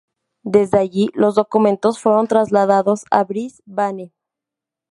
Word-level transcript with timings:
Desde 0.41 0.79
allí, 0.79 1.09
los 1.13 1.35
documentos 1.35 1.99
fueron 1.99 2.25
trasladados 2.25 3.05
a 3.11 3.23
Brisbane. 3.23 4.11